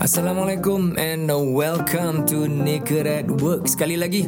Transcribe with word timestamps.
Assalamualaikum 0.00 0.96
and 0.96 1.28
welcome 1.52 2.24
to 2.24 2.48
Naked 2.48 3.04
at 3.04 3.28
Work. 3.28 3.68
Sekali 3.68 4.00
lagi, 4.00 4.24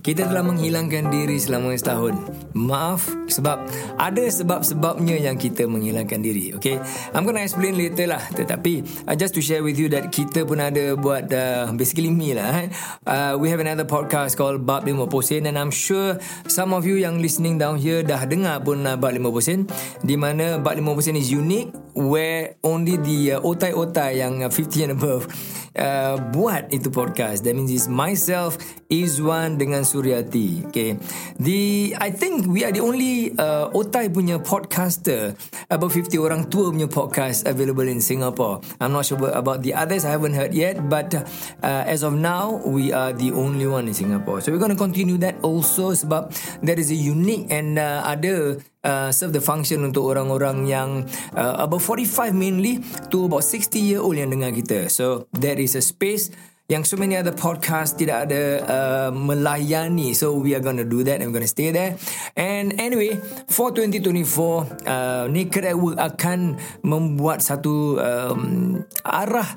kita 0.00 0.24
telah 0.24 0.40
menghilangkan 0.40 1.12
diri 1.12 1.36
selama 1.36 1.76
setahun. 1.76 2.16
Maaf 2.56 3.04
sebab 3.28 3.68
ada 4.00 4.24
sebab-sebabnya 4.24 5.20
yang 5.20 5.36
kita 5.36 5.68
menghilangkan 5.68 6.24
diri. 6.24 6.56
Okay, 6.56 6.80
I'm 7.12 7.28
gonna 7.28 7.44
explain 7.44 7.76
later 7.76 8.08
lah. 8.08 8.24
Tetapi 8.32 9.04
uh, 9.04 9.16
just 9.16 9.36
to 9.36 9.44
share 9.44 9.60
with 9.60 9.76
you 9.76 9.92
that 9.92 10.08
kita 10.08 10.48
pun 10.48 10.58
ada 10.64 10.96
buat 10.96 11.28
uh, 11.28 11.68
basically 11.76 12.08
me 12.08 12.32
lah. 12.32 12.64
Eh. 12.64 12.68
Uh, 13.04 13.32
we 13.36 13.52
have 13.52 13.60
another 13.60 13.84
podcast 13.84 14.40
called 14.40 14.64
Bab 14.64 14.88
50% 14.88 15.44
and 15.44 15.60
I'm 15.60 15.72
sure 15.72 16.16
some 16.48 16.72
of 16.72 16.88
you 16.88 16.96
yang 16.96 17.20
listening 17.20 17.60
down 17.60 17.76
here 17.76 18.00
dah 18.00 18.24
dengar 18.24 18.64
pun 18.64 18.88
uh, 18.88 18.96
Bab 18.96 19.12
50% 19.12 19.68
di 20.00 20.16
mana 20.16 20.56
Bab 20.56 20.80
50% 20.80 21.20
is 21.20 21.28
unique 21.28 21.70
where 21.92 22.56
only 22.64 22.96
the 22.96 23.36
uh, 23.36 23.44
otai-otai 23.44 24.24
yang 24.24 24.40
uh, 24.40 24.48
50 24.48 24.88
and 24.88 24.92
above 24.96 25.28
uh, 25.76 26.16
buat 26.34 26.70
itu 26.74 26.90
podcast. 26.90 27.46
That 27.46 27.54
means 27.54 27.70
it's 27.70 27.86
myself, 27.86 28.58
Izwan 28.90 29.60
dengan 29.60 29.86
Suryati. 29.86 30.70
Okay. 30.70 30.98
The 31.38 31.92
I 31.98 32.10
think 32.10 32.48
we 32.50 32.66
are 32.66 32.74
the 32.74 32.82
only 32.82 33.34
uh, 33.38 33.70
otai 33.70 34.10
punya 34.10 34.42
podcaster 34.42 35.34
about 35.70 35.92
50 35.94 36.16
orang 36.18 36.42
tua 36.50 36.74
punya 36.74 36.90
podcast 36.90 37.46
available 37.46 37.86
in 37.86 38.02
Singapore. 38.02 38.62
I'm 38.82 38.94
not 38.94 39.06
sure 39.06 39.20
about 39.30 39.62
the 39.62 39.76
others. 39.76 40.02
I 40.02 40.14
haven't 40.14 40.34
heard 40.34 40.54
yet, 40.56 40.90
but 40.90 41.14
uh, 41.62 41.82
as 41.86 42.02
of 42.02 42.16
now, 42.18 42.62
we 42.66 42.90
are 42.90 43.14
the 43.14 43.30
only 43.30 43.66
one 43.66 43.86
in 43.86 43.94
Singapore. 43.94 44.42
So 44.42 44.50
we're 44.50 44.62
going 44.62 44.74
to 44.74 44.80
continue 44.80 45.18
that 45.22 45.38
also 45.42 45.94
sebab 45.94 46.32
there 46.64 46.78
is 46.78 46.90
a 46.90 46.98
unique 46.98 47.50
and 47.50 47.78
uh, 47.78 48.02
ada 48.06 48.58
uh, 48.84 49.10
serve 49.12 49.32
the 49.36 49.42
function 49.42 49.84
untuk 49.84 50.10
orang-orang 50.12 50.68
yang 50.68 51.04
uh, 51.36 51.60
about 51.60 51.82
45 51.82 52.32
mainly 52.32 52.80
to 53.12 53.28
about 53.28 53.44
60 53.44 53.80
year 53.80 54.00
old 54.00 54.16
yang 54.16 54.32
dengar 54.32 54.52
kita. 54.52 54.88
So 54.88 55.28
there 55.36 55.58
is 55.58 55.76
a 55.76 55.84
space 55.84 56.32
yang 56.70 56.86
so 56.86 56.94
many 56.94 57.18
other 57.18 57.34
podcast 57.34 57.98
tidak 57.98 58.30
ada 58.30 58.42
uh, 58.62 59.10
melayani. 59.10 60.14
So 60.14 60.38
we 60.38 60.54
are 60.54 60.62
going 60.62 60.78
to 60.78 60.86
do 60.86 61.02
that 61.02 61.18
and 61.18 61.34
we're 61.34 61.42
going 61.42 61.50
to 61.50 61.50
stay 61.50 61.74
there. 61.74 61.98
And 62.38 62.78
anyway, 62.78 63.18
for 63.50 63.74
2024, 63.74 64.86
uh, 64.86 65.26
Naked 65.26 65.66
at 65.66 65.74
Work 65.74 65.98
akan 65.98 66.62
membuat 66.86 67.42
satu 67.42 67.98
um, 67.98 68.86
arah 69.02 69.50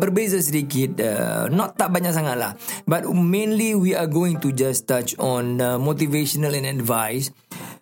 berbeza 0.00 0.40
sedikit 0.40 0.96
uh, 1.04 1.52
not 1.52 1.76
tak 1.76 1.92
banyak 1.92 2.16
sangat 2.16 2.40
lah 2.40 2.56
but 2.88 3.04
mainly 3.12 3.76
we 3.76 3.92
are 3.92 4.08
going 4.08 4.40
to 4.40 4.48
just 4.56 4.88
touch 4.88 5.12
on 5.20 5.60
uh, 5.60 5.76
motivational 5.76 6.56
and 6.56 6.64
advice 6.64 7.28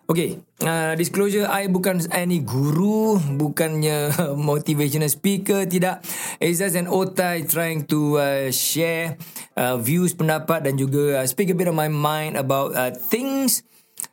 Okay, 0.03 0.35
uh, 0.59 0.99
disclosure, 0.99 1.47
I 1.47 1.71
bukan 1.71 2.03
any 2.11 2.43
guru, 2.43 3.15
bukannya 3.39 4.11
motivational 4.35 5.07
speaker, 5.07 5.63
tidak. 5.63 6.03
It's 6.43 6.59
just 6.59 6.75
an 6.75 6.91
otai 6.91 7.47
trying 7.47 7.87
to 7.87 8.19
uh, 8.19 8.47
share 8.51 9.15
uh, 9.55 9.79
views, 9.79 10.11
pendapat 10.11 10.67
dan 10.67 10.75
juga 10.75 11.23
uh, 11.23 11.25
speak 11.25 11.55
a 11.55 11.57
bit 11.57 11.71
of 11.71 11.75
my 11.79 11.87
mind 11.87 12.35
about 12.35 12.75
uh, 12.75 12.91
things, 12.91 13.63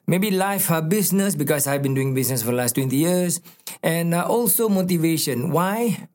maybe 0.06 0.30
life, 0.30 0.70
uh, 0.70 0.78
business, 0.78 1.34
because 1.34 1.66
I've 1.66 1.82
been 1.82 1.98
doing 1.98 2.14
business 2.14 2.46
for 2.46 2.54
the 2.54 2.62
last 2.62 2.78
20 2.78 2.94
years, 2.94 3.42
and 3.82 4.14
uh, 4.14 4.30
also 4.30 4.70
motivation. 4.70 5.50
Why? 5.50 6.06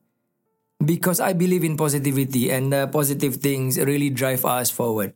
Because 0.80 1.20
I 1.20 1.36
believe 1.36 1.68
in 1.68 1.76
positivity 1.76 2.48
and 2.48 2.72
uh, 2.72 2.88
positive 2.88 3.44
things 3.44 3.76
really 3.76 4.08
drive 4.08 4.40
us 4.48 4.72
forward. 4.72 5.12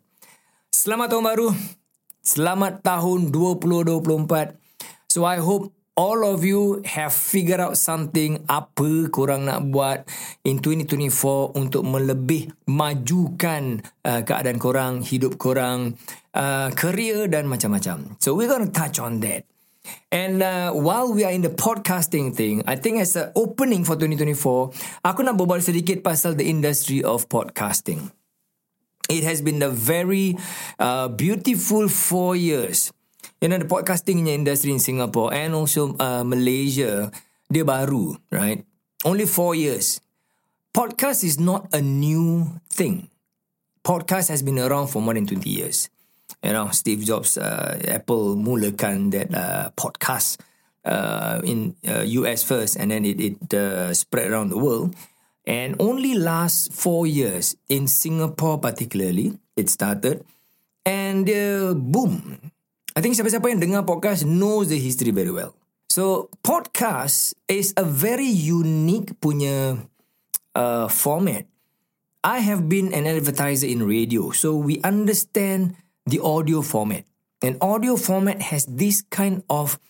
Selamat 0.68 1.16
tahun 1.16 1.24
baru. 1.24 1.79
Selamat 2.20 2.84
tahun 2.84 3.32
2024. 3.32 4.60
So 5.08 5.24
I 5.24 5.40
hope 5.40 5.72
all 5.96 6.20
of 6.20 6.44
you 6.44 6.84
have 6.84 7.16
figured 7.16 7.64
out 7.64 7.80
something 7.80 8.44
apa 8.44 9.08
korang 9.08 9.48
nak 9.48 9.72
buat 9.72 10.04
in 10.44 10.60
2024 10.60 11.56
untuk 11.56 11.80
melebih 11.80 12.52
majukan 12.68 13.80
uh, 14.04 14.20
keadaan 14.20 14.60
korang, 14.60 15.00
hidup 15.00 15.40
korang, 15.40 15.96
uh, 16.36 16.68
career 16.76 17.24
dan 17.24 17.48
macam-macam. 17.48 18.20
So 18.20 18.36
we're 18.36 18.52
going 18.52 18.68
to 18.68 18.74
touch 18.74 19.00
on 19.00 19.24
that. 19.24 19.48
And 20.12 20.44
uh, 20.44 20.76
while 20.76 21.08
we 21.08 21.24
are 21.24 21.32
in 21.32 21.40
the 21.40 21.50
podcasting 21.56 22.36
thing, 22.36 22.60
I 22.68 22.76
think 22.76 23.00
as 23.00 23.16
an 23.16 23.32
opening 23.32 23.88
for 23.88 23.96
2024, 23.96 25.08
aku 25.08 25.20
nak 25.24 25.40
berbual 25.40 25.64
sedikit 25.64 26.04
pasal 26.04 26.36
the 26.36 26.44
industry 26.52 27.00
of 27.00 27.32
podcasting. 27.32 28.12
It 29.10 29.26
has 29.26 29.42
been 29.42 29.58
a 29.62 29.68
very 29.68 30.38
uh, 30.78 31.10
beautiful 31.10 31.90
four 31.90 32.38
years. 32.38 32.94
You 33.42 33.50
know 33.50 33.58
the 33.58 33.66
podcasting 33.66 34.22
industry 34.28 34.70
in 34.70 34.78
Singapore 34.78 35.34
and 35.34 35.50
also 35.50 35.98
uh, 35.98 36.22
Malaysia 36.22 37.10
dia 37.50 37.66
baru 37.66 38.14
right? 38.30 38.62
Only 39.02 39.26
four 39.26 39.58
years. 39.58 39.98
Podcast 40.70 41.26
is 41.26 41.42
not 41.42 41.66
a 41.74 41.82
new 41.82 42.54
thing. 42.70 43.10
Podcast 43.82 44.30
has 44.30 44.46
been 44.46 44.62
around 44.62 44.94
for 44.94 45.02
more 45.02 45.18
than 45.18 45.26
20 45.26 45.42
years. 45.50 45.90
You 46.46 46.54
know 46.54 46.70
Steve 46.70 47.02
Jobs 47.02 47.34
uh, 47.34 47.82
Apple 47.90 48.38
mulakan 48.38 49.10
that 49.10 49.34
uh, 49.34 49.74
podcast 49.74 50.38
uh, 50.86 51.42
in 51.42 51.74
uh, 51.82 52.06
US 52.22 52.46
first 52.46 52.78
and 52.78 52.94
then 52.94 53.02
it, 53.02 53.18
it 53.18 53.36
uh, 53.58 53.90
spread 53.90 54.30
around 54.30 54.54
the 54.54 54.60
world 54.60 54.94
and 55.46 55.76
only 55.78 56.14
last 56.14 56.72
four 56.72 57.06
years 57.06 57.56
in 57.68 57.86
Singapore 57.86 58.58
particularly 58.58 59.38
it 59.56 59.68
started 59.68 60.24
and 60.84 61.28
uh, 61.28 61.72
boom 61.74 62.40
I 62.90 63.00
think 63.00 63.14
siapa-siapa 63.14 63.46
yang 63.46 63.62
dengar 63.62 63.86
podcast 63.86 64.26
knows 64.26 64.66
the 64.66 64.78
history 64.78 65.14
very 65.14 65.30
well. 65.30 65.54
So 65.86 66.26
podcast 66.42 67.38
is 67.46 67.70
a 67.78 67.86
very 67.86 68.26
unique 68.26 69.14
punya 69.22 69.78
uh, 70.58 70.86
format. 70.90 71.46
I 72.20 72.42
have 72.42 72.68
been 72.68 72.92
an 72.92 73.06
advertiser 73.06 73.66
in 73.66 73.86
radio, 73.86 74.34
so 74.34 74.58
we 74.58 74.82
understand 74.82 75.78
the 76.04 76.18
audio 76.20 76.60
format. 76.60 77.06
And 77.40 77.56
audio 77.62 77.96
format 77.96 78.52
has 78.52 78.68
this 78.68 79.00
kind 79.08 79.46
of 79.48 79.80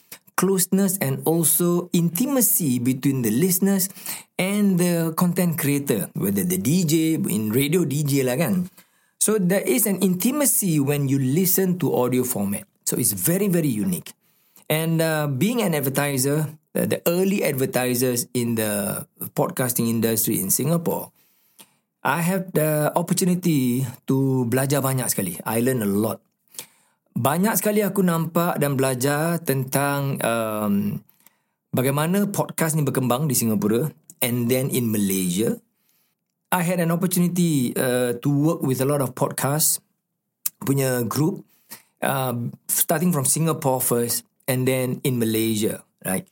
closeness 0.41 0.97
and 1.05 1.21
also 1.29 1.93
intimacy 1.93 2.81
between 2.81 3.21
the 3.21 3.29
listeners 3.29 3.93
and 4.41 4.81
the 4.81 5.13
content 5.21 5.61
creator, 5.61 6.09
whether 6.17 6.41
the 6.41 6.57
DJ 6.57 7.21
in 7.29 7.53
radio 7.53 7.85
DJ 7.85 8.25
lah 8.25 8.41
kan. 8.41 8.73
So 9.21 9.37
there 9.37 9.61
is 9.61 9.85
an 9.85 10.01
intimacy 10.01 10.81
when 10.81 11.13
you 11.13 11.21
listen 11.21 11.77
to 11.85 11.93
audio 11.93 12.25
format. 12.25 12.65
So 12.89 12.97
it's 12.97 13.13
very, 13.13 13.53
very 13.53 13.69
unique. 13.69 14.17
And 14.65 15.05
uh, 15.05 15.29
being 15.29 15.61
an 15.61 15.77
advertiser, 15.77 16.49
uh, 16.73 16.89
the 16.89 17.05
early 17.05 17.45
advertisers 17.45 18.25
in 18.33 18.57
the 18.57 19.05
podcasting 19.37 19.93
industry 19.93 20.41
in 20.41 20.49
Singapore, 20.49 21.13
I 22.01 22.25
have 22.25 22.49
the 22.57 22.89
opportunity 22.97 23.85
to 24.09 24.49
belajar 24.49 24.81
banyak 24.81 25.05
sekali. 25.13 25.37
I 25.45 25.61
learn 25.61 25.85
a 25.85 25.91
lot. 25.91 26.25
Banyak 27.15 27.59
sekali 27.59 27.83
aku 27.83 28.07
nampak 28.07 28.63
dan 28.63 28.79
belajar 28.79 29.43
tentang 29.43 30.17
um, 30.23 30.99
bagaimana 31.75 32.31
podcast 32.31 32.79
ni 32.79 32.87
berkembang 32.87 33.27
di 33.27 33.35
Singapura 33.35 33.91
and 34.23 34.47
then 34.47 34.71
in 34.71 34.89
Malaysia. 34.89 35.59
I 36.51 36.67
had 36.67 36.83
an 36.83 36.91
opportunity 36.91 37.71
uh, 37.79 38.19
to 38.19 38.29
work 38.31 38.61
with 38.67 38.83
a 38.83 38.87
lot 38.87 39.03
of 39.03 39.15
podcasts 39.15 39.79
punya 40.61 41.07
group 41.09 41.47
uh, 42.03 42.35
starting 42.69 43.13
from 43.13 43.25
Singapore 43.25 43.81
first 43.81 44.27
and 44.45 44.67
then 44.67 45.01
in 45.07 45.19
Malaysia, 45.19 45.83
right? 46.05 46.27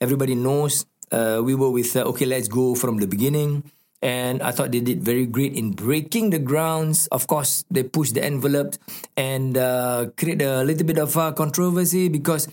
Everybody 0.00 0.34
knows 0.34 0.86
uh, 1.12 1.40
we 1.42 1.54
were 1.54 1.70
with, 1.70 1.94
uh, 1.96 2.08
okay, 2.14 2.26
let's 2.26 2.48
go 2.48 2.74
from 2.74 2.98
the 2.98 3.06
beginning. 3.06 3.66
And 4.04 4.44
I 4.44 4.52
thought 4.52 4.68
they 4.70 4.84
did 4.84 5.00
very 5.00 5.24
great 5.24 5.56
in 5.56 5.72
breaking 5.72 6.28
the 6.28 6.38
grounds. 6.38 7.08
Of 7.08 7.26
course, 7.26 7.64
they 7.72 7.82
pushed 7.82 8.12
the 8.12 8.22
envelope 8.22 8.76
and 9.16 9.56
uh, 9.56 10.12
create 10.20 10.42
a 10.44 10.60
little 10.60 10.84
bit 10.84 11.00
of 11.00 11.16
uh, 11.16 11.32
controversy 11.32 12.12
because 12.12 12.46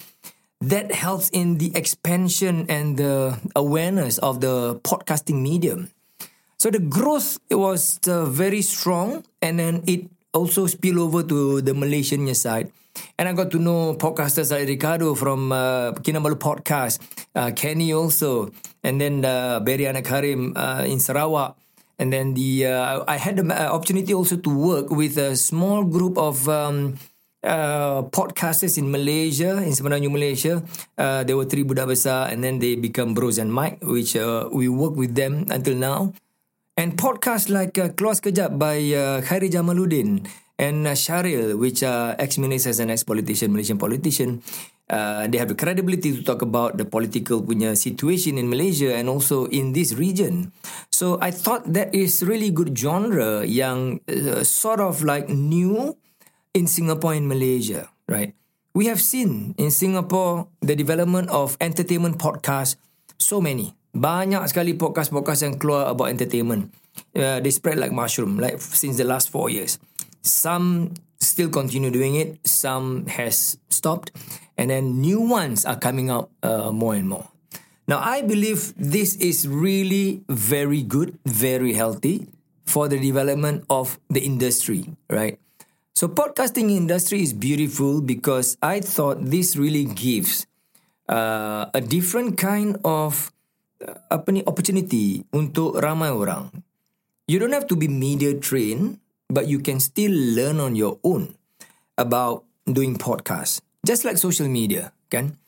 that 0.64 0.96
helps 0.96 1.28
in 1.36 1.60
the 1.60 1.76
expansion 1.76 2.66
and 2.72 2.96
the 2.96 3.36
awareness 3.54 4.18
of 4.20 4.40
the 4.40 4.80
podcasting 4.88 5.44
medium. 5.44 5.92
So 6.58 6.70
the 6.70 6.80
growth 6.80 7.42
was 7.52 8.00
uh, 8.08 8.26
very 8.30 8.62
strong, 8.62 9.26
and 9.42 9.60
then 9.60 9.84
it 9.88 10.08
also 10.32 10.68
spill 10.68 11.02
over 11.02 11.22
to 11.24 11.60
the 11.60 11.74
Malaysian 11.74 12.32
side. 12.34 12.72
And 13.18 13.30
I 13.30 13.34
got 13.34 13.52
to 13.52 13.60
know 13.60 13.94
podcasters 13.96 14.52
like 14.52 14.68
Ricardo 14.68 15.16
from 15.16 15.52
uh, 15.52 15.94
Kinabalu 16.02 16.36
Podcast, 16.36 17.00
uh, 17.36 17.52
Kenny 17.52 17.94
also, 17.94 18.52
and 18.84 19.00
then 19.00 19.24
uh, 19.24 19.60
Beriana 19.60 20.04
Karim 20.04 20.54
uh, 20.56 20.84
in 20.86 21.00
Sarawak. 21.00 21.56
And 22.00 22.12
then 22.12 22.34
the 22.34 22.66
uh, 22.66 23.04
I 23.08 23.18
had 23.18 23.38
the 23.38 23.46
uh, 23.46 23.76
opportunity 23.76 24.14
also 24.14 24.38
to 24.38 24.50
work 24.50 24.90
with 24.90 25.18
a 25.18 25.36
small 25.36 25.84
group 25.84 26.18
of 26.18 26.50
um, 26.50 26.98
uh, 27.44 28.02
podcasters 28.10 28.78
in 28.78 28.90
Malaysia, 28.90 29.62
in 29.62 29.74
Semenanjung 29.74 30.14
Malaysia. 30.14 30.64
Uh, 30.98 31.24
there 31.24 31.38
were 31.38 31.46
three 31.46 31.64
budak 31.64 31.94
besar, 31.94 32.30
and 32.30 32.44
then 32.44 32.58
they 32.58 32.74
become 32.74 33.14
Bros 33.14 33.38
and 33.38 33.54
Mike, 33.54 33.82
which 33.86 34.16
uh, 34.16 34.50
we 34.52 34.70
work 34.70 34.96
with 34.98 35.14
them 35.14 35.46
until 35.50 35.76
now. 35.78 36.14
And 36.78 36.98
podcasts 36.98 37.50
like 37.52 37.78
uh, 37.78 37.94
Keluar 37.94 38.18
by 38.58 38.80
uh, 38.96 39.22
Khairy 39.22 39.52
Jamaluddin 39.52 40.26
and 40.62 40.86
uh, 40.86 40.94
Sharil, 40.94 41.58
which 41.58 41.82
are 41.82 42.14
ex-ministers 42.22 42.78
and 42.78 42.94
ex-politician, 42.94 43.50
Malaysian 43.50 43.82
politician, 43.82 44.46
uh, 44.94 45.26
they 45.26 45.42
have 45.42 45.50
the 45.50 45.58
credibility 45.58 46.14
to 46.14 46.22
talk 46.22 46.46
about 46.46 46.78
the 46.78 46.86
political 46.86 47.42
punya 47.42 47.74
situation 47.74 48.38
in 48.38 48.46
Malaysia 48.46 48.94
and 48.94 49.10
also 49.10 49.50
in 49.50 49.74
this 49.74 49.98
region. 49.98 50.54
So 50.94 51.18
I 51.18 51.34
thought 51.34 51.74
that 51.74 51.96
is 51.98 52.22
really 52.22 52.54
good 52.54 52.78
genre 52.78 53.42
yang 53.42 54.06
uh, 54.06 54.46
sort 54.46 54.80
of 54.80 55.02
like 55.02 55.28
new 55.34 55.98
in 56.54 56.70
Singapore 56.70 57.18
and 57.18 57.26
Malaysia, 57.26 57.90
right? 58.06 58.38
We 58.78 58.86
have 58.88 59.02
seen 59.02 59.58
in 59.58 59.72
Singapore 59.72 60.48
the 60.62 60.78
development 60.78 61.28
of 61.34 61.58
entertainment 61.60 62.22
podcast 62.22 62.78
so 63.18 63.42
many. 63.42 63.76
Banyak 63.92 64.48
sekali 64.48 64.80
podcast-podcast 64.80 65.44
yang 65.44 65.56
keluar 65.60 65.92
about 65.92 66.08
entertainment. 66.08 66.72
Uh, 67.12 67.44
they 67.44 67.52
spread 67.52 67.76
like 67.76 67.92
mushroom 67.92 68.40
like 68.40 68.64
since 68.64 68.96
the 68.96 69.08
last 69.08 69.28
four 69.28 69.52
years. 69.52 69.76
Some 70.22 70.94
still 71.20 71.50
continue 71.50 71.90
doing 71.90 72.16
it. 72.16 72.42
Some 72.46 73.06
has 73.08 73.58
stopped, 73.70 74.12
and 74.58 74.70
then 74.70 75.02
new 75.02 75.22
ones 75.22 75.66
are 75.66 75.78
coming 75.78 76.10
out 76.10 76.30
uh, 76.44 76.72
more 76.72 76.96
and 76.96 77.08
more. 77.10 77.30
Now, 77.88 78.00
I 78.00 78.22
believe 78.22 78.74
this 78.78 79.16
is 79.18 79.48
really 79.48 80.24
very 80.30 80.82
good, 80.82 81.18
very 81.26 81.74
healthy 81.74 82.30
for 82.66 82.88
the 82.88 83.00
development 83.00 83.66
of 83.70 84.00
the 84.10 84.22
industry, 84.22 84.86
right? 85.10 85.40
So, 85.94 86.08
podcasting 86.08 86.72
industry 86.72 87.22
is 87.22 87.34
beautiful 87.34 88.02
because 88.02 88.58
I 88.62 88.80
thought 88.80 89.26
this 89.26 89.58
really 89.58 89.86
gives 89.86 90.48
uh, 91.10 91.68
a 91.74 91.82
different 91.82 92.38
kind 92.38 92.80
of 92.86 93.34
uh, 93.84 94.00
opportunity 94.48 95.26
untuk 95.36 95.84
ramai 95.84 96.16
orang. 96.16 96.64
You 97.28 97.40
don't 97.40 97.54
have 97.54 97.68
to 97.70 97.76
be 97.76 97.92
media 97.92 98.34
trained 98.40 99.04
but 99.32 99.48
you 99.48 99.64
can 99.64 99.80
still 99.80 100.12
learn 100.12 100.60
on 100.60 100.76
your 100.76 101.00
own 101.04 101.34
about 101.98 102.44
doing 102.68 103.00
podcasts, 103.00 103.64
just 103.88 104.04
like 104.04 104.20
social 104.20 104.48
media, 104.48 104.92
can? 105.10 105.40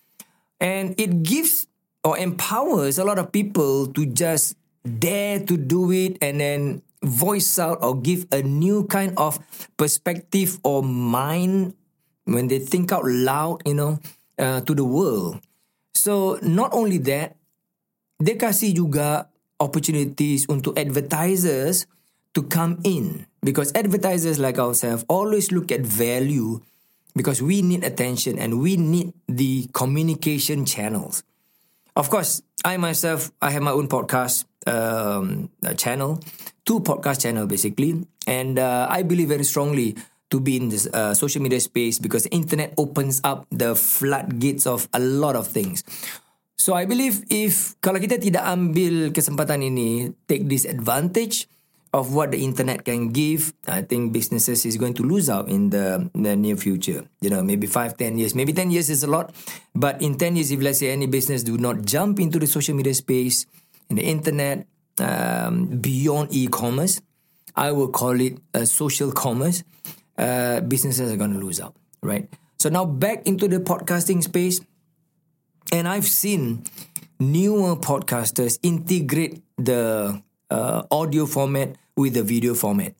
And 0.63 0.95
it 0.97 1.23
gives 1.23 1.67
or 2.03 2.17
empowers 2.17 2.97
a 2.97 3.03
lot 3.03 3.19
of 3.19 3.31
people 3.31 3.87
to 3.91 4.05
just 4.07 4.55
dare 4.83 5.39
to 5.39 5.55
do 5.55 5.91
it 5.91 6.17
and 6.19 6.39
then 6.39 6.81
voice 7.03 7.59
out 7.59 7.79
or 7.83 7.99
give 7.99 8.27
a 8.31 8.41
new 8.41 8.87
kind 8.87 9.13
of 9.19 9.39
perspective 9.75 10.59
or 10.63 10.83
mind 10.83 11.75
when 12.23 12.47
they 12.47 12.59
think 12.59 12.91
out 12.91 13.03
loud, 13.03 13.61
you 13.67 13.75
know, 13.75 13.99
uh, 14.39 14.61
to 14.61 14.73
the 14.75 14.83
world. 14.83 15.39
So 15.93 16.39
not 16.41 16.73
only 16.73 16.97
that, 17.11 17.35
they 18.19 18.35
kasih 18.39 18.75
juga 18.75 19.27
opportunities 19.59 20.47
untuk 20.47 20.75
advertisers 20.79 21.87
to 22.33 22.43
come 22.43 22.79
in 22.83 23.25
because 23.41 23.71
advertisers 23.75 24.39
like 24.39 24.57
ourselves 24.57 25.05
always 25.07 25.51
look 25.51 25.71
at 25.71 25.81
value 25.81 26.61
because 27.15 27.41
we 27.41 27.61
need 27.61 27.83
attention 27.83 28.39
and 28.39 28.59
we 28.59 28.77
need 28.77 29.13
the 29.27 29.69
communication 29.73 30.65
channels. 30.65 31.23
Of 31.95 32.09
course, 32.09 32.41
I 32.65 32.77
myself, 32.77 33.31
I 33.41 33.51
have 33.51 33.61
my 33.61 33.71
own 33.71 33.87
podcast 33.87 34.45
um, 34.65 35.49
channel, 35.77 36.19
two 36.65 36.79
podcast 36.81 37.21
channel 37.21 37.45
basically, 37.45 38.01
and 38.25 38.57
uh, 38.57 38.87
I 38.89 39.03
believe 39.03 39.29
very 39.29 39.43
strongly 39.43 39.95
to 40.31 40.41
be 40.41 40.57
in 40.57 40.69
this 40.69 40.89
uh, 40.89 41.13
social 41.13 41.45
media 41.45 41.61
space 41.61 41.99
because 41.99 42.25
internet 42.33 42.73
opens 42.77 43.21
up 43.23 43.45
the 43.53 43.75
floodgates 43.75 44.65
of 44.65 44.89
a 44.93 44.99
lot 44.99 45.35
of 45.35 45.45
things. 45.45 45.83
So 46.57 46.73
I 46.73 46.89
believe 46.89 47.21
if 47.29 47.77
kalau 47.83 48.01
kita 48.01 48.17
tidak 48.17 48.41
ambil 48.41 49.13
kesempatan 49.13 49.61
ini, 49.61 50.15
take 50.25 50.49
this 50.49 50.65
advantage, 50.65 51.45
of 51.93 52.13
what 52.13 52.31
the 52.31 52.43
internet 52.43 52.83
can 52.83 53.09
give, 53.09 53.53
I 53.67 53.83
think 53.83 54.13
businesses 54.13 54.65
is 54.65 54.77
going 54.77 54.95
to 54.95 55.03
lose 55.03 55.29
out 55.29 55.47
in 55.47 55.69
the, 55.69 56.09
the 56.15 56.35
near 56.35 56.57
future. 56.57 57.05
You 57.21 57.29
know, 57.29 57.43
maybe 57.43 57.67
five, 57.67 57.95
ten 57.97 58.17
years. 58.17 58.33
Maybe 58.33 58.51
10 58.51 58.71
years 58.71 58.89
is 58.89 59.03
a 59.03 59.07
lot. 59.07 59.33
But 59.75 60.01
in 60.01 60.17
10 60.17 60.35
years, 60.35 60.51
if 60.51 60.59
let's 60.59 60.79
say 60.79 60.89
any 60.89 61.05
business 61.05 61.43
do 61.43 61.57
not 61.57 61.85
jump 61.85 62.19
into 62.19 62.39
the 62.39 62.47
social 62.47 62.75
media 62.75 62.95
space, 62.95 63.45
in 63.89 63.97
the 63.97 64.03
internet, 64.03 64.65
um, 64.99 65.67
beyond 65.67 66.33
e-commerce, 66.33 66.99
I 67.55 67.71
will 67.71 67.89
call 67.89 68.19
it 68.19 68.39
a 68.53 68.65
social 68.65 69.11
commerce, 69.11 69.63
uh, 70.17 70.61
businesses 70.61 71.11
are 71.11 71.17
going 71.17 71.33
to 71.33 71.39
lose 71.39 71.61
out, 71.61 71.75
right? 72.01 72.27
So 72.57 72.69
now 72.69 72.85
back 72.85 73.27
into 73.27 73.47
the 73.47 73.59
podcasting 73.59 74.23
space. 74.23 74.61
And 75.71 75.87
I've 75.87 76.05
seen 76.05 76.63
newer 77.19 77.75
podcasters 77.75 78.57
integrate 78.63 79.41
the 79.57 80.21
uh, 80.53 80.85
audio 80.93 81.25
format 81.25 81.73
with 81.97 82.13
the 82.13 82.21
video 82.21 82.53
format. 82.53 82.93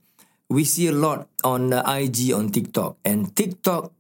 We 0.50 0.66
see 0.66 0.90
a 0.90 0.96
lot 0.98 1.30
on 1.46 1.70
the 1.70 1.86
IG 1.86 2.34
on 2.34 2.50
TikTok 2.50 2.98
and 3.06 3.30
TikTok 3.38 3.94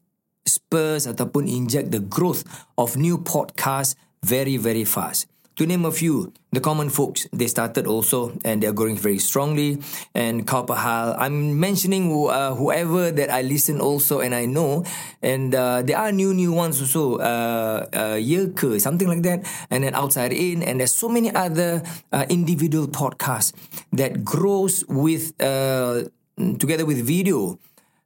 spurs 0.44 1.06
ataupun 1.06 1.46
inject 1.46 1.94
the 1.94 2.02
growth 2.02 2.44
of 2.76 2.98
new 2.98 3.22
podcasts 3.22 3.96
very 4.26 4.58
very 4.58 4.84
fast. 4.84 5.33
To 5.62 5.70
name 5.70 5.86
a 5.86 5.92
few, 5.94 6.34
the 6.50 6.58
common 6.60 6.90
folks 6.90 7.30
they 7.30 7.46
started 7.46 7.86
also 7.86 8.34
and 8.44 8.58
they 8.58 8.66
are 8.66 8.74
growing 8.74 8.98
very 8.98 9.20
strongly. 9.22 9.78
And 10.18 10.48
Kaupahal, 10.50 11.14
I'm 11.20 11.60
mentioning 11.60 12.10
uh, 12.10 12.56
whoever 12.56 13.12
that 13.12 13.30
I 13.30 13.46
listen 13.46 13.78
also 13.80 14.20
and 14.20 14.34
I 14.34 14.50
know, 14.50 14.84
and 15.22 15.54
uh, 15.54 15.84
there 15.86 16.00
are 16.02 16.12
new 16.12 16.34
new 16.34 16.54
ones 16.54 16.82
also, 16.82 17.22
uh, 17.22 17.86
uh, 17.94 18.80
something 18.80 19.08
like 19.08 19.22
that, 19.30 19.46
and 19.70 19.84
then 19.84 19.94
Outside 19.94 20.34
In, 20.34 20.64
and 20.64 20.80
there's 20.80 20.96
so 20.96 21.08
many 21.08 21.30
other 21.30 21.84
uh, 22.12 22.26
individual 22.30 22.88
podcasts 22.88 23.54
that 23.94 24.26
grows 24.26 24.84
with 24.90 25.38
uh, 25.38 26.10
together 26.58 26.86
with 26.86 27.06
video. 27.06 27.60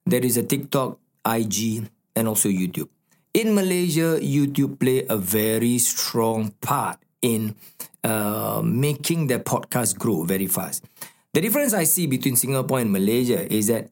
There 0.04 0.20
is 0.20 0.36
a 0.36 0.44
TikTok, 0.44 1.00
IG, 1.24 1.88
and 2.14 2.28
also 2.28 2.50
YouTube. 2.50 2.92
In 3.34 3.56
Malaysia, 3.56 4.20
YouTube 4.20 4.80
play 4.80 5.06
a 5.08 5.16
very 5.16 5.80
strong 5.80 6.52
part 6.60 7.00
in 7.22 7.56
uh, 8.04 8.62
making 8.64 9.28
their 9.28 9.40
podcast 9.40 9.98
grow 9.98 10.24
very 10.24 10.48
fast. 10.48 10.86
The 11.34 11.42
difference 11.42 11.74
I 11.74 11.84
see 11.84 12.08
between 12.08 12.36
Singapore 12.36 12.80
and 12.80 12.92
Malaysia 12.92 13.46
is 13.52 13.68
that 13.68 13.90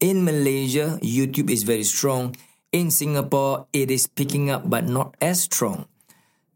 in 0.00 0.24
Malaysia, 0.24 0.98
YouTube 1.00 1.50
is 1.50 1.62
very 1.62 1.84
strong. 1.84 2.34
In 2.72 2.90
Singapore, 2.90 3.66
it 3.72 3.90
is 3.90 4.06
picking 4.06 4.50
up 4.50 4.68
but 4.68 4.84
not 4.84 5.16
as 5.20 5.42
strong. 5.42 5.86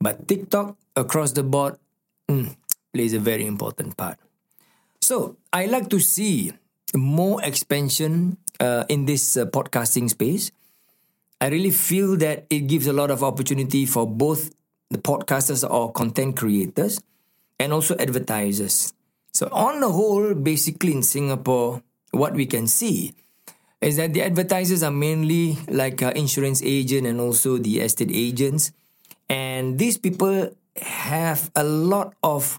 But 0.01 0.29
TikTok 0.29 0.77
across 0.97 1.33
the 1.33 1.43
board 1.43 1.79
mm, 2.29 2.57
plays 2.93 3.15
a 3.15 3.21
very 3.21 3.47
important 3.47 3.97
part. 3.97 4.19
So 5.01 5.37
I 5.53 5.67
like 5.67 5.89
to 5.91 6.01
see 6.01 6.53
more 6.95 7.43
expansion 7.43 8.37
uh, 8.59 8.85
in 8.89 9.07
this 9.07 9.37
uh, 9.37 9.47
podcasting 9.47 10.11
space. 10.11 10.51
I 11.41 11.49
really 11.49 11.71
feel 11.71 12.17
that 12.17 12.47
it 12.51 12.67
gives 12.67 12.87
a 12.87 12.93
lot 12.93 13.11
of 13.11 13.23
opportunity 13.23 13.87
for 13.87 14.07
both 14.07 14.51
the 14.91 14.99
podcasters 14.99 15.69
or 15.69 15.93
content 15.93 16.37
creators 16.37 17.01
and 17.59 17.73
also 17.73 17.97
advertisers. 17.99 18.93
So, 19.33 19.49
on 19.53 19.81
the 19.81 19.91
whole, 19.91 20.35
basically 20.35 20.93
in 20.93 21.03
Singapore, 21.03 21.83
what 22.11 22.35
we 22.35 22.47
can 22.47 22.67
see 22.67 23.15
is 23.81 23.97
that 23.97 24.15
the 24.15 24.23
advertisers 24.23 24.83
are 24.83 24.91
mainly 24.91 25.59
like 25.69 26.03
uh, 26.03 26.13
insurance 26.17 26.63
agent 26.63 27.07
and 27.07 27.21
also 27.21 27.59
the 27.59 27.81
estate 27.81 28.11
agents. 28.13 28.73
And 29.29 29.79
these 29.79 29.99
people 29.99 30.57
have 30.81 31.51
a 31.55 31.65
lot 31.65 32.15
of 32.23 32.59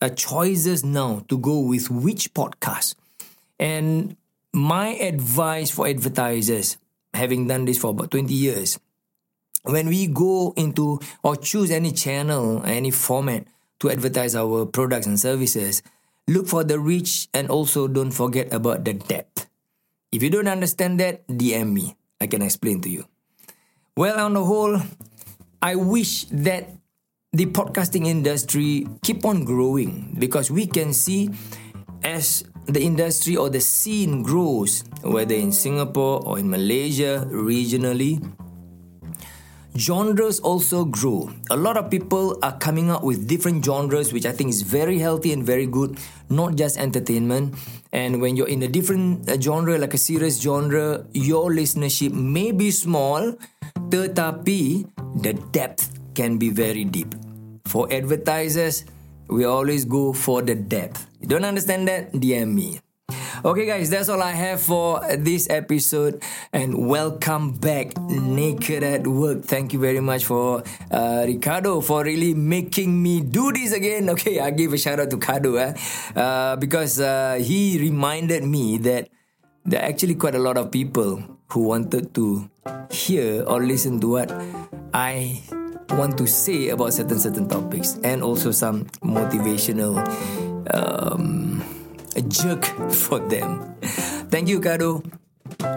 uh, 0.00 0.08
choices 0.10 0.84
now 0.84 1.24
to 1.28 1.38
go 1.38 1.60
with 1.60 1.90
which 1.90 2.32
podcast. 2.32 2.94
And 3.58 4.16
my 4.52 4.94
advice 4.94 5.70
for 5.70 5.86
advertisers, 5.86 6.78
having 7.12 7.46
done 7.46 7.64
this 7.64 7.78
for 7.78 7.90
about 7.90 8.10
20 8.10 8.32
years, 8.32 8.78
when 9.64 9.88
we 9.88 10.06
go 10.06 10.52
into 10.56 11.00
or 11.22 11.36
choose 11.36 11.70
any 11.70 11.92
channel, 11.92 12.62
any 12.64 12.90
format 12.90 13.48
to 13.80 13.90
advertise 13.90 14.36
our 14.36 14.64
products 14.64 15.06
and 15.06 15.18
services, 15.18 15.82
look 16.28 16.46
for 16.46 16.64
the 16.64 16.78
reach 16.78 17.28
and 17.32 17.48
also 17.48 17.88
don't 17.88 18.12
forget 18.12 18.52
about 18.52 18.84
the 18.84 18.92
depth. 18.94 19.48
If 20.12 20.22
you 20.22 20.30
don't 20.30 20.48
understand 20.48 21.00
that, 21.00 21.26
DM 21.26 21.72
me. 21.72 21.96
I 22.20 22.28
can 22.28 22.42
explain 22.42 22.80
to 22.82 22.88
you. 22.88 23.04
Well, 23.96 24.20
on 24.20 24.34
the 24.34 24.44
whole, 24.44 24.80
I 25.60 25.74
wish 25.74 26.26
that 26.30 26.70
the 27.32 27.46
podcasting 27.46 28.06
industry 28.06 28.86
keep 29.02 29.24
on 29.24 29.44
growing 29.44 30.14
because 30.18 30.50
we 30.50 30.66
can 30.66 30.92
see 30.92 31.30
as 32.04 32.44
the 32.66 32.80
industry 32.80 33.36
or 33.36 33.50
the 33.50 33.60
scene 33.60 34.22
grows, 34.22 34.84
whether 35.02 35.34
in 35.34 35.52
Singapore 35.52 36.22
or 36.24 36.38
in 36.38 36.48
Malaysia, 36.48 37.26
regionally, 37.32 38.22
genres 39.76 40.38
also 40.40 40.84
grow. 40.84 41.30
A 41.50 41.56
lot 41.56 41.76
of 41.76 41.90
people 41.90 42.38
are 42.42 42.56
coming 42.58 42.90
up 42.90 43.02
with 43.02 43.26
different 43.26 43.64
genres, 43.64 44.12
which 44.12 44.26
I 44.26 44.32
think 44.32 44.50
is 44.50 44.62
very 44.62 44.98
healthy 44.98 45.32
and 45.32 45.44
very 45.44 45.66
good, 45.66 45.98
not 46.30 46.54
just 46.56 46.78
entertainment. 46.78 47.54
And 47.92 48.20
when 48.20 48.36
you're 48.36 48.48
in 48.48 48.62
a 48.62 48.68
different 48.68 49.28
uh, 49.28 49.40
genre, 49.40 49.78
like 49.78 49.94
a 49.94 49.98
serious 49.98 50.40
genre, 50.40 51.06
your 51.12 51.50
listenership 51.50 52.12
may 52.12 52.52
be 52.52 52.70
small, 52.70 53.34
tetapi 53.90 54.86
the 55.20 55.34
depth 55.52 55.98
can 56.14 56.38
be 56.38 56.50
very 56.50 56.84
deep. 56.84 57.14
For 57.66 57.90
advertisers, 57.92 58.84
we 59.28 59.44
always 59.44 59.84
go 59.84 60.12
for 60.12 60.42
the 60.42 60.54
depth. 60.54 61.06
You 61.20 61.28
don't 61.28 61.44
understand 61.44 61.88
that? 61.88 62.12
DM 62.12 62.54
me. 62.54 62.80
Okay, 63.44 63.66
guys, 63.68 63.92
that's 63.92 64.08
all 64.08 64.22
I 64.22 64.32
have 64.32 64.56
for 64.64 65.04
this 65.20 65.50
episode. 65.52 66.24
And 66.48 66.88
welcome 66.88 67.52
back, 67.52 67.92
Naked 68.00 68.82
at 68.82 69.06
Work. 69.06 69.44
Thank 69.44 69.74
you 69.74 69.78
very 69.78 70.00
much 70.00 70.24
for 70.24 70.64
uh, 70.90 71.28
Ricardo 71.28 71.82
for 71.82 72.04
really 72.04 72.32
making 72.32 73.02
me 73.02 73.20
do 73.20 73.52
this 73.52 73.76
again. 73.76 74.08
Okay, 74.08 74.40
I 74.40 74.48
give 74.48 74.72
a 74.72 74.78
shout 74.78 74.98
out 74.98 75.10
to 75.10 75.18
Kado 75.18 75.60
eh? 75.60 75.76
uh, 76.16 76.56
because 76.56 76.98
uh, 77.00 77.36
he 77.36 77.76
reminded 77.76 78.44
me 78.44 78.78
that 78.78 79.10
there 79.66 79.82
are 79.82 79.92
actually 79.92 80.14
quite 80.14 80.34
a 80.34 80.40
lot 80.40 80.56
of 80.56 80.72
people 80.72 81.20
who 81.52 81.68
wanted 81.68 82.14
to 82.14 82.48
hear 82.88 83.44
or 83.44 83.62
listen 83.62 84.00
to 84.00 84.08
what 84.08 84.32
I 84.94 85.42
want 85.90 86.16
to 86.16 86.26
say 86.26 86.70
about 86.70 86.94
certain 86.94 87.18
certain 87.18 87.46
topics 87.46 88.00
and 88.04 88.22
also 88.22 88.52
some 88.52 88.86
motivational 89.04 90.00
um, 90.72 91.60
jerk 92.22 92.64
for 92.90 93.18
them. 93.18 93.74
Thank 94.30 94.48
you, 94.48 94.60
Kado. 94.60 95.02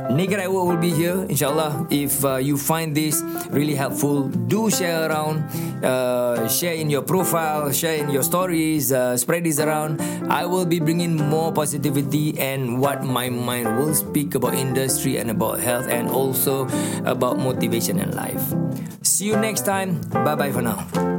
Naked 0.10 0.40
Work 0.48 0.66
will 0.66 0.78
be 0.80 0.92
here, 0.92 1.26
inshallah. 1.30 1.88
If 1.92 2.24
uh, 2.24 2.38
you 2.38 2.58
find 2.58 2.96
this 2.96 3.22
really 3.52 3.76
helpful, 3.76 4.28
do 4.48 4.70
share 4.72 5.10
around, 5.10 5.44
uh, 5.84 6.48
share 6.48 6.74
in 6.74 6.90
your 6.90 7.02
profile, 7.04 7.72
share 7.72 7.96
in 7.96 8.10
your 8.10 8.24
stories, 8.24 8.92
uh, 8.92 9.18
spread 9.18 9.44
this 9.44 9.60
around. 9.60 10.02
I 10.32 10.46
will 10.46 10.66
be 10.66 10.80
bringing 10.80 11.16
more 11.16 11.52
positivity 11.52 12.40
and 12.40 12.80
what 12.80 13.04
my 13.04 13.30
mind 13.30 13.78
will 13.78 13.94
speak 13.94 14.36
about 14.36 14.56
industry 14.56 15.18
and 15.18 15.30
about 15.30 15.60
health 15.60 15.88
and 15.88 16.10
also 16.10 16.68
about 17.06 17.38
motivation 17.38 18.00
in 18.00 18.16
life. 18.16 18.42
See 19.04 19.26
you 19.26 19.36
next 19.36 19.66
time. 19.66 20.00
Bye 20.12 20.36
bye 20.36 20.52
for 20.52 20.62
now. 20.62 21.17